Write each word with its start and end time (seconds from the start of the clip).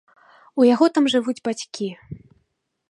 У 0.61 0.65
яго 0.73 0.85
там 0.95 1.05
жывуць 1.15 1.39
бацькі. 1.49 1.91